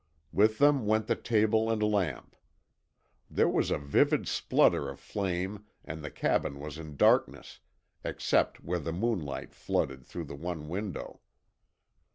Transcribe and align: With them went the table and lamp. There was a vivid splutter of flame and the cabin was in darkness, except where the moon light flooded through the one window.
With 0.33 0.57
them 0.57 0.87
went 0.87 1.05
the 1.05 1.15
table 1.15 1.69
and 1.69 1.83
lamp. 1.83 2.35
There 3.29 3.47
was 3.47 3.69
a 3.69 3.77
vivid 3.77 4.27
splutter 4.27 4.89
of 4.89 4.99
flame 4.99 5.65
and 5.85 6.03
the 6.03 6.09
cabin 6.09 6.59
was 6.59 6.79
in 6.79 6.95
darkness, 6.97 7.59
except 8.03 8.63
where 8.63 8.79
the 8.79 8.93
moon 8.93 9.19
light 9.19 9.53
flooded 9.53 10.03
through 10.03 10.25
the 10.25 10.35
one 10.35 10.67
window. 10.69 11.19